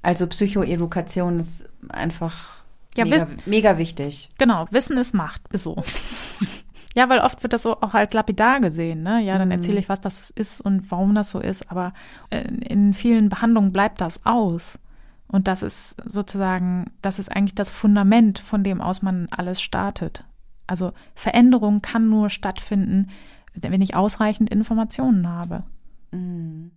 Also 0.00 0.26
Psychoedukation 0.26 1.38
ist 1.38 1.68
einfach 1.90 2.64
Ja, 2.96 3.04
mega, 3.04 3.26
mega 3.46 3.78
wichtig. 3.78 4.30
Genau, 4.38 4.66
Wissen 4.70 4.96
ist 4.98 5.14
Macht, 5.14 5.42
ist 5.52 5.64
so. 5.64 5.76
ja, 6.94 7.08
weil 7.08 7.20
oft 7.20 7.42
wird 7.42 7.52
das 7.52 7.62
so 7.62 7.80
auch 7.80 7.94
als 7.94 8.12
lapidar 8.12 8.60
gesehen, 8.60 9.02
ne? 9.02 9.20
Ja, 9.20 9.38
dann 9.38 9.50
erzähle 9.50 9.78
ich, 9.78 9.88
was 9.88 10.00
das 10.00 10.30
ist 10.30 10.60
und 10.60 10.90
warum 10.90 11.14
das 11.14 11.30
so 11.30 11.40
ist, 11.40 11.70
aber 11.70 11.92
äh, 12.30 12.42
in 12.42 12.94
vielen 12.94 13.28
Behandlungen 13.28 13.72
bleibt 13.72 14.00
das 14.00 14.24
aus. 14.24 14.78
Und 15.28 15.48
das 15.48 15.62
ist 15.62 15.96
sozusagen, 16.04 16.90
das 17.02 17.18
ist 17.18 17.30
eigentlich 17.30 17.54
das 17.54 17.70
Fundament, 17.70 18.38
von 18.38 18.62
dem 18.62 18.80
aus 18.80 19.02
man 19.02 19.28
alles 19.30 19.60
startet. 19.60 20.24
Also 20.66 20.92
Veränderung 21.14 21.82
kann 21.82 22.08
nur 22.08 22.30
stattfinden, 22.30 23.10
wenn 23.54 23.82
ich 23.82 23.94
ausreichend 23.94 24.50
Informationen 24.50 25.28
habe. 25.28 25.64
Mhm. 26.12 26.72